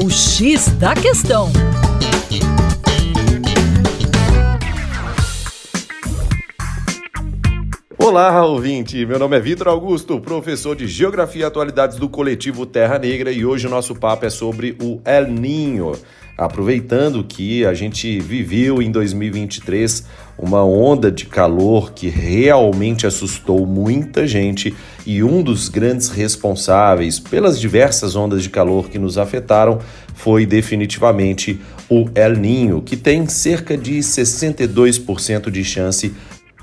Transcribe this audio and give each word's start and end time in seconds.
O 0.00 0.08
X 0.08 0.68
da 0.78 0.94
Questão. 0.94 1.50
Olá, 7.98 8.44
ouvinte! 8.44 9.04
Meu 9.04 9.18
nome 9.18 9.36
é 9.36 9.40
Vitor 9.40 9.66
Augusto, 9.66 10.20
professor 10.20 10.76
de 10.76 10.86
Geografia 10.86 11.42
e 11.42 11.44
Atualidades 11.44 11.96
do 11.96 12.08
coletivo 12.08 12.64
Terra 12.64 12.96
Negra 12.96 13.32
e 13.32 13.44
hoje 13.44 13.66
o 13.66 13.70
nosso 13.70 13.92
papo 13.92 14.24
é 14.24 14.30
sobre 14.30 14.76
o 14.80 15.00
El 15.04 15.26
Ninho. 15.26 15.92
Aproveitando 16.38 17.24
que 17.24 17.66
a 17.66 17.74
gente 17.74 18.20
viveu 18.20 18.80
em 18.80 18.92
2023 18.92 20.04
uma 20.38 20.64
onda 20.64 21.10
de 21.10 21.26
calor 21.26 21.90
que 21.92 22.08
realmente 22.08 23.08
assustou 23.08 23.66
muita 23.66 24.24
gente 24.24 24.72
e 25.04 25.20
um 25.20 25.42
dos 25.42 25.68
grandes 25.68 26.10
responsáveis 26.10 27.18
pelas 27.18 27.58
diversas 27.58 28.14
ondas 28.14 28.40
de 28.40 28.50
calor 28.50 28.88
que 28.88 29.00
nos 29.00 29.18
afetaram 29.18 29.80
foi 30.14 30.46
definitivamente 30.46 31.60
o 31.90 32.08
El 32.14 32.36
Ninho, 32.36 32.82
que 32.82 32.96
tem 32.96 33.26
cerca 33.26 33.76
de 33.76 33.98
62% 33.98 35.50
de 35.50 35.64
chance 35.64 36.14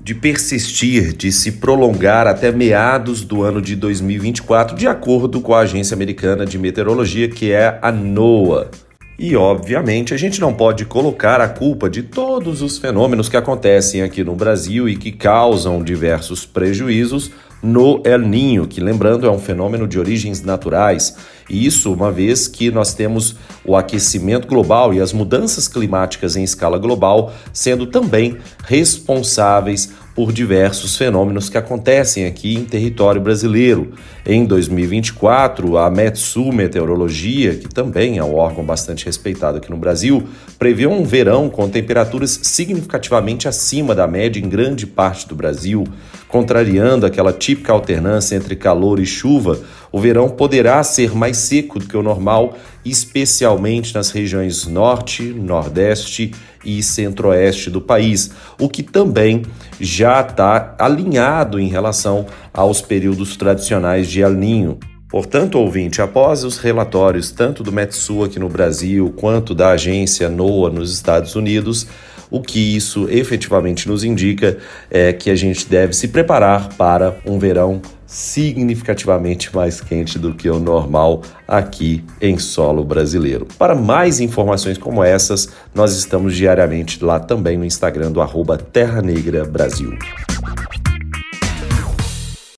de 0.00 0.14
persistir, 0.14 1.16
de 1.16 1.32
se 1.32 1.50
prolongar 1.50 2.28
até 2.28 2.52
meados 2.52 3.24
do 3.24 3.42
ano 3.42 3.60
de 3.60 3.74
2024, 3.74 4.76
de 4.76 4.86
acordo 4.86 5.40
com 5.40 5.52
a 5.52 5.60
agência 5.60 5.96
americana 5.96 6.46
de 6.46 6.58
meteorologia, 6.58 7.28
que 7.28 7.50
é 7.50 7.76
a 7.82 7.90
NOAA. 7.90 8.83
E, 9.18 9.36
obviamente, 9.36 10.12
a 10.12 10.16
gente 10.16 10.40
não 10.40 10.52
pode 10.52 10.84
colocar 10.84 11.40
a 11.40 11.48
culpa 11.48 11.88
de 11.88 12.02
todos 12.02 12.62
os 12.62 12.78
fenômenos 12.78 13.28
que 13.28 13.36
acontecem 13.36 14.02
aqui 14.02 14.24
no 14.24 14.34
Brasil 14.34 14.88
e 14.88 14.96
que 14.96 15.12
causam 15.12 15.82
diversos 15.82 16.44
prejuízos 16.44 17.30
no 17.62 18.02
El 18.04 18.18
Ninho, 18.18 18.66
que 18.66 18.80
lembrando 18.80 19.26
é 19.26 19.30
um 19.30 19.38
fenômeno 19.38 19.88
de 19.88 19.98
origens 19.98 20.42
naturais. 20.42 21.16
E 21.48 21.64
isso 21.64 21.92
uma 21.92 22.12
vez 22.12 22.46
que 22.46 22.70
nós 22.70 22.92
temos 22.92 23.36
o 23.64 23.76
aquecimento 23.76 24.46
global 24.46 24.92
e 24.92 25.00
as 25.00 25.12
mudanças 25.12 25.66
climáticas 25.66 26.36
em 26.36 26.42
escala 26.42 26.78
global 26.78 27.32
sendo 27.52 27.86
também 27.86 28.36
responsáveis 28.66 29.92
por 30.14 30.32
diversos 30.32 30.96
fenômenos 30.96 31.48
que 31.48 31.58
acontecem 31.58 32.24
aqui 32.24 32.54
em 32.54 32.64
território 32.64 33.20
brasileiro. 33.20 33.92
Em 34.24 34.44
2024, 34.44 35.76
a 35.76 35.90
Metsu 35.90 36.52
Meteorologia, 36.52 37.56
que 37.56 37.68
também 37.68 38.18
é 38.18 38.24
um 38.24 38.34
órgão 38.34 38.64
bastante 38.64 39.04
respeitado 39.04 39.58
aqui 39.58 39.70
no 39.70 39.76
Brasil, 39.76 40.22
prevê 40.58 40.86
um 40.86 41.02
verão 41.02 41.50
com 41.50 41.68
temperaturas 41.68 42.38
significativamente 42.42 43.48
acima 43.48 43.94
da 43.94 44.06
média 44.06 44.40
em 44.40 44.48
grande 44.48 44.86
parte 44.86 45.28
do 45.28 45.34
Brasil, 45.34 45.84
contrariando 46.28 47.06
aquela 47.06 47.32
típica 47.32 47.72
alternância 47.72 48.36
entre 48.36 48.54
calor 48.54 49.00
e 49.00 49.06
chuva. 49.06 49.58
O 49.90 50.00
verão 50.00 50.28
poderá 50.28 50.82
ser 50.82 51.14
mais 51.14 51.36
seco 51.36 51.78
do 51.78 51.86
que 51.86 51.96
o 51.96 52.02
normal, 52.02 52.56
especialmente 52.84 53.94
nas 53.94 54.10
regiões 54.10 54.66
norte, 54.66 55.22
nordeste 55.22 56.32
e 56.64 56.82
centro-oeste 56.82 57.70
do 57.70 57.80
país, 57.80 58.30
o 58.58 58.68
que 58.68 58.82
também 58.82 59.42
já 59.78 60.03
está 60.04 60.74
alinhado 60.78 61.58
em 61.58 61.68
relação 61.68 62.26
aos 62.52 62.80
períodos 62.80 63.36
tradicionais 63.36 64.08
de 64.08 64.20
El 64.20 64.34
Ninho. 64.34 64.78
Portanto, 65.08 65.58
ouvinte, 65.58 66.02
após 66.02 66.42
os 66.42 66.58
relatórios 66.58 67.30
tanto 67.30 67.62
do 67.62 67.70
Metsu 67.70 68.24
aqui 68.24 68.38
no 68.38 68.48
Brasil 68.48 69.14
quanto 69.16 69.54
da 69.54 69.70
agência 69.70 70.28
NOAA 70.28 70.70
nos 70.70 70.92
Estados 70.92 71.36
Unidos, 71.36 71.86
o 72.30 72.40
que 72.40 72.76
isso 72.76 73.08
efetivamente 73.08 73.86
nos 73.86 74.02
indica 74.02 74.58
é 74.90 75.12
que 75.12 75.30
a 75.30 75.36
gente 75.36 75.68
deve 75.68 75.92
se 75.92 76.08
preparar 76.08 76.70
para 76.74 77.16
um 77.24 77.38
verão 77.38 77.80
significativamente 78.14 79.52
mais 79.52 79.80
quente 79.80 80.20
do 80.20 80.32
que 80.32 80.48
o 80.48 80.60
normal 80.60 81.22
aqui 81.48 82.04
em 82.20 82.38
solo 82.38 82.84
brasileiro. 82.84 83.44
Para 83.58 83.74
mais 83.74 84.20
informações 84.20 84.78
como 84.78 85.02
essas, 85.02 85.48
nós 85.74 85.96
estamos 85.96 86.36
diariamente 86.36 87.04
lá 87.04 87.18
também 87.18 87.58
no 87.58 87.64
Instagram 87.64 88.12
do 88.12 88.22
arroba 88.22 88.56
Terra 88.56 89.02
Negra 89.02 89.44
Brasil. 89.44 89.98